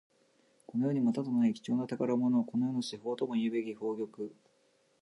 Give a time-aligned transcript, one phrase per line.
[0.65, 2.43] この世にまたとない貴重な宝物。
[2.43, 4.07] この世の至宝ともいうべき宝玉。